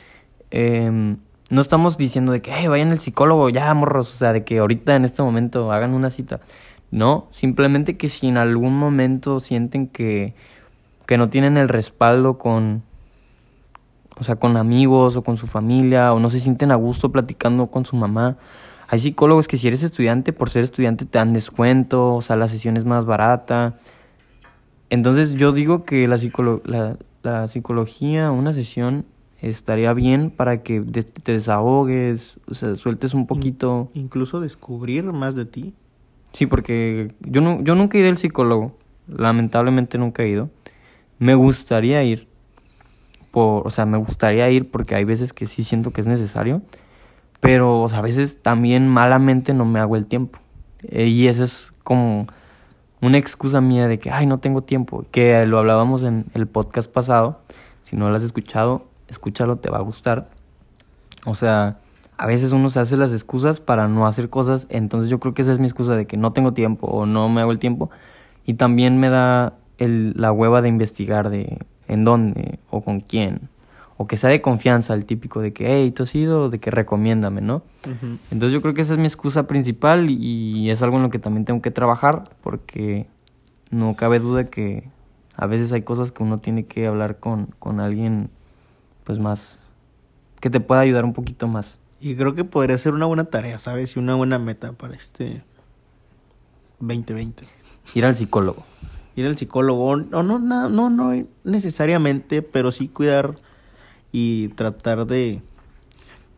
[0.53, 1.17] em,
[1.51, 4.59] no estamos diciendo de que "Hey, vayan al psicólogo, ya morros, o sea, de que
[4.61, 6.39] ahorita en este momento hagan una cita.
[6.93, 10.35] No, simplemente que si en algún momento sienten que,
[11.07, 12.85] que no tienen el respaldo con,
[14.17, 17.67] o sea, con amigos o con su familia, o no se sienten a gusto platicando
[17.67, 18.37] con su mamá.
[18.87, 22.47] Hay psicólogos que si eres estudiante, por ser estudiante te dan descuento, o sea, la
[22.47, 23.75] sesión es más barata.
[24.91, 29.05] Entonces yo digo que la, psicolo- la, la psicología, una sesión,
[29.41, 33.91] estaría bien para que des- te desahogues, o sea, sueltes un poquito.
[33.95, 35.75] Incluso descubrir más de ti.
[36.33, 38.77] Sí, porque yo, no, yo nunca he ido al psicólogo.
[39.09, 40.51] Lamentablemente nunca he ido.
[41.19, 42.29] Me gustaría ir.
[43.31, 46.63] Por, o sea, me gustaría ir porque hay veces que sí siento que es necesario.
[47.41, 50.39] Pero o sea, a veces también malamente no me hago el tiempo.
[50.83, 52.27] Eh, y esa es como
[53.01, 55.05] una excusa mía de que, ay, no tengo tiempo.
[55.11, 57.39] Que lo hablábamos en el podcast pasado.
[57.83, 60.29] Si no lo has escuchado, escúchalo, te va a gustar.
[61.27, 61.79] O sea,
[62.17, 65.43] a veces uno se hace las excusas para no hacer cosas, entonces yo creo que
[65.43, 67.91] esa es mi excusa de que no tengo tiempo o no me hago el tiempo.
[68.47, 71.59] Y también me da el, la hueva de investigar de
[71.89, 73.50] en dónde o con quién.
[74.03, 76.71] O que sea de confianza, el típico de que, hey, tú has ido, de que
[76.71, 77.63] recomiéndame, ¿no?
[78.31, 81.19] Entonces yo creo que esa es mi excusa principal y es algo en lo que
[81.19, 83.07] también tengo que trabajar porque
[83.71, 84.89] no cabe duda que
[85.37, 88.31] a veces hay cosas que uno tiene que hablar con, con alguien
[89.05, 89.59] pues más
[90.41, 91.79] que te pueda ayudar un poquito más.
[92.01, 93.97] Y creo que podría ser una buena tarea, ¿sabes?
[93.97, 95.43] Y una buena meta para este
[96.79, 97.45] 2020.
[97.93, 98.65] Ir al psicólogo.
[99.15, 103.35] Ir al psicólogo, o no, no, no, no, no necesariamente, pero sí cuidar
[104.13, 105.43] y tratar de,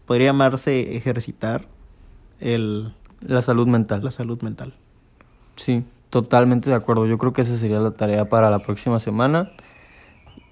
[0.07, 1.67] podría llamarse ejercitar
[2.41, 4.03] el, La salud mental.
[4.03, 4.75] la salud mental.
[5.57, 7.07] Sí, totalmente de acuerdo.
[7.07, 9.51] Yo creo que esa sería la tarea para la próxima semana.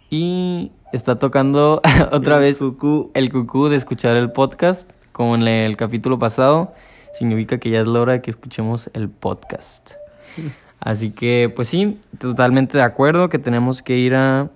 [0.09, 1.81] Y está tocando
[2.13, 3.11] otra El vez cucú.
[3.15, 6.73] el cucú de escuchar el podcast, como en el capítulo pasado.
[7.13, 9.93] Significa que ya es la hora de que escuchemos el podcast.
[10.81, 14.49] Así que, pues sí, totalmente de acuerdo que tenemos que ir a,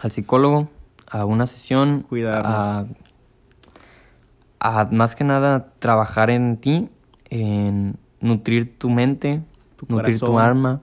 [0.00, 0.68] al psicólogo,
[1.10, 2.46] a una sesión, Cuidarnos.
[2.46, 2.86] a,
[4.60, 6.88] a más que nada trabajar en ti,
[7.28, 9.42] en nutrir tu mente,
[9.76, 10.80] Tu nutrir tu alma.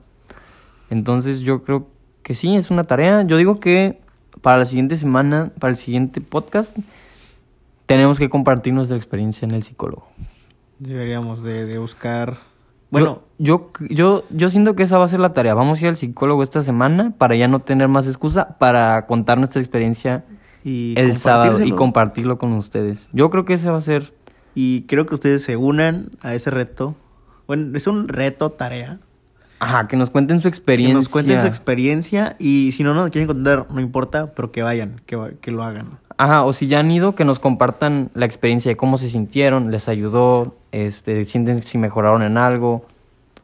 [0.90, 1.88] Entonces yo creo
[2.22, 3.22] que sí, es una tarea.
[3.22, 4.00] Yo digo que
[4.42, 6.76] para la siguiente semana, para el siguiente podcast,
[7.86, 10.06] tenemos que compartir nuestra experiencia en el psicólogo.
[10.78, 12.38] Deberíamos de, de buscar...
[12.90, 15.54] Bueno, yo, yo, yo, siento que esa va a ser la tarea.
[15.54, 19.38] Vamos a ir al psicólogo esta semana para ya no tener más excusa para contar
[19.38, 20.24] nuestra experiencia
[20.64, 23.08] y el sábado y compartirlo con ustedes.
[23.12, 24.12] Yo creo que ese va a ser
[24.54, 26.94] Y creo que ustedes se unan a ese reto.
[27.46, 28.98] Bueno, es un reto, tarea.
[29.60, 30.94] Ajá, que nos cuenten su Que experiencia.
[30.94, 35.00] nos cuenten su experiencia y si no nos quieren contar, no importa, pero que vayan,
[35.04, 35.98] que, que lo hagan.
[36.16, 39.70] Ajá, o si ya han ido, que nos compartan la experiencia de cómo se sintieron,
[39.70, 42.84] les ayudó, este, sienten si mejoraron en algo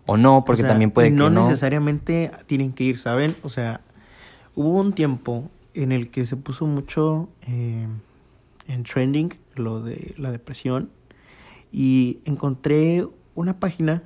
[0.07, 1.45] o no, porque O sea, también puede que no no.
[1.45, 3.37] necesariamente tienen que ir, ¿saben?
[3.43, 3.81] O sea,
[4.55, 7.87] hubo un tiempo en el que se puso mucho eh,
[8.69, 10.91] en trending lo de la depresión
[11.73, 14.03] y encontré una página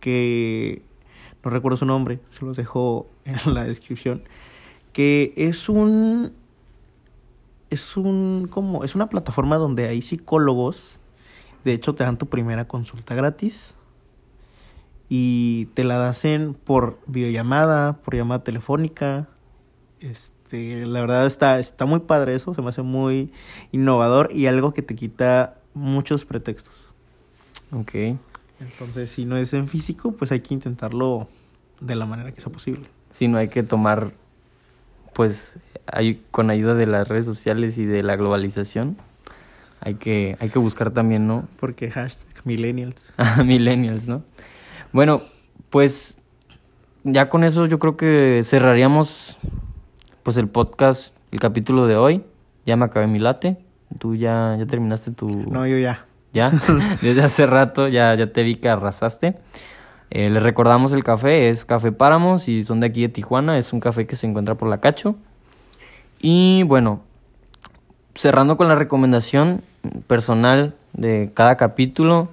[0.00, 0.82] que
[1.44, 4.22] no recuerdo su nombre, se los dejo en la descripción,
[4.92, 6.32] que es un
[7.70, 10.98] es un como es una plataforma donde hay psicólogos,
[11.64, 13.74] de hecho te dan tu primera consulta gratis
[15.08, 19.28] y te la hacen por videollamada, por llamada telefónica.
[20.00, 23.32] Este, la verdad está está muy padre eso, se me hace muy
[23.72, 26.92] innovador y algo que te quita muchos pretextos.
[27.72, 27.94] Ok.
[28.60, 31.28] Entonces, si no es en físico, pues hay que intentarlo
[31.80, 32.86] de la manera que sea posible.
[33.10, 34.12] Si no hay que tomar,
[35.14, 38.96] pues, hay, con ayuda de las redes sociales y de la globalización,
[39.80, 41.46] hay que, hay que buscar también, ¿no?
[41.58, 43.12] Porque hashtag millennials.
[43.16, 44.22] A millennials, ¿no?
[44.92, 45.22] Bueno,
[45.70, 46.18] pues
[47.04, 49.38] ya con eso yo creo que cerraríamos
[50.22, 52.24] pues el podcast, el capítulo de hoy.
[52.66, 53.56] Ya me acabé mi late.
[53.98, 55.28] Tú ya, ya terminaste tu...
[55.28, 56.04] No, yo ya.
[56.32, 56.52] ¿Ya?
[57.02, 59.36] Desde hace rato ya, ya te vi que arrasaste.
[60.10, 63.58] Eh, les recordamos el café, es Café Páramos y son de aquí de Tijuana.
[63.58, 65.16] Es un café que se encuentra por la Cacho.
[66.20, 67.02] Y bueno,
[68.14, 69.62] cerrando con la recomendación
[70.06, 72.28] personal de cada capítulo,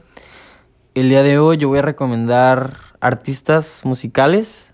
[0.94, 4.74] el día de hoy yo voy a recomendar artistas musicales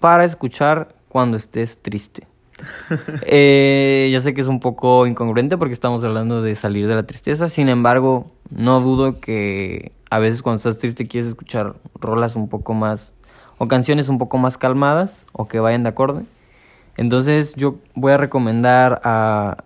[0.00, 2.26] para escuchar cuando estés triste.
[3.22, 7.04] Eh, ya sé que es un poco incongruente porque estamos hablando de salir de la
[7.04, 12.48] tristeza, sin embargo, no dudo que a veces cuando estás triste quieres escuchar rolas un
[12.48, 13.14] poco más
[13.58, 16.24] o canciones un poco más calmadas o que vayan de acorde.
[16.96, 19.64] Entonces yo voy a recomendar a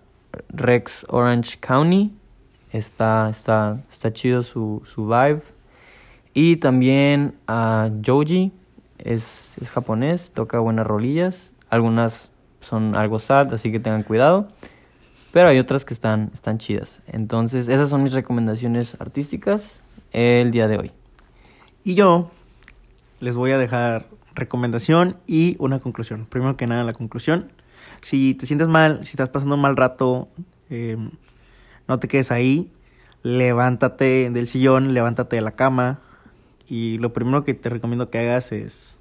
[0.49, 2.13] Rex Orange County.
[2.75, 5.41] Está, está, está chido su, su vibe.
[6.33, 8.51] Y también a Joji.
[8.97, 11.53] Es, es japonés, toca buenas rolillas.
[11.69, 14.49] Algunas son algo sad, así que tengan cuidado.
[15.31, 17.01] Pero hay otras que están, están chidas.
[17.07, 20.91] Entonces, esas son mis recomendaciones artísticas el día de hoy.
[21.85, 22.29] Y yo
[23.21, 26.25] les voy a dejar recomendación y una conclusión.
[26.25, 27.53] Primero que nada, la conclusión.
[28.01, 30.27] Si te sientes mal, si estás pasando un mal rato,
[30.69, 30.97] eh,
[31.87, 32.71] no te quedes ahí.
[33.23, 35.99] Levántate del sillón, levántate de la cama.
[36.67, 38.95] Y lo primero que te recomiendo que hagas es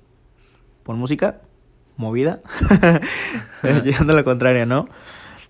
[0.82, 1.40] pon música,
[1.96, 2.40] movida.
[3.84, 4.88] Llegando a la contraria, ¿no?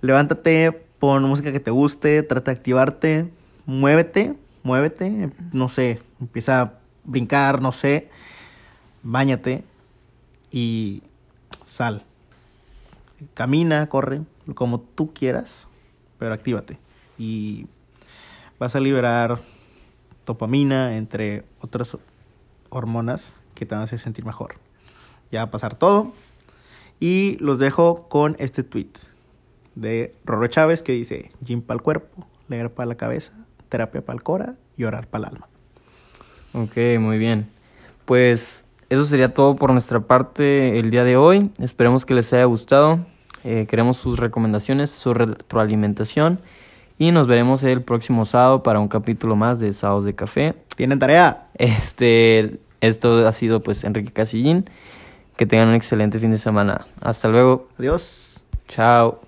[0.00, 3.30] Levántate, pon música que te guste, trata de activarte,
[3.66, 6.72] muévete, muévete, no sé, empieza a
[7.04, 8.10] brincar, no sé,
[9.02, 9.64] báñate
[10.50, 11.02] y
[11.66, 12.04] sal.
[13.34, 14.22] Camina, corre,
[14.54, 15.66] como tú quieras,
[16.18, 16.78] pero actívate.
[17.18, 17.66] Y
[18.58, 19.40] vas a liberar
[20.26, 21.96] dopamina, entre otras
[22.70, 24.56] hormonas que te van a hacer sentir mejor.
[25.30, 26.12] Ya va a pasar todo.
[27.00, 28.90] Y los dejo con este tweet
[29.74, 33.32] de Rorro Chávez que dice: Gym para el cuerpo, leer para la cabeza,
[33.68, 35.48] terapia para el cora y orar para el alma.
[36.52, 37.48] Ok, muy bien.
[38.04, 41.50] Pues eso sería todo por nuestra parte el día de hoy.
[41.58, 43.04] Esperemos que les haya gustado.
[43.42, 46.38] Eh, queremos sus recomendaciones, su retroalimentación.
[46.98, 50.54] Y nos veremos el próximo sábado para un capítulo más de Sábados de Café.
[50.76, 51.48] ¿Tienen tarea?
[51.54, 54.64] Este, esto ha sido pues Enrique Casillín.
[55.36, 56.86] Que tengan un excelente fin de semana.
[57.00, 57.68] Hasta luego.
[57.78, 58.40] Adiós.
[58.68, 59.23] Chao.